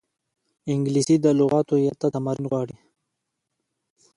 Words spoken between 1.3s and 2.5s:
لغاتو یاد ته تمرین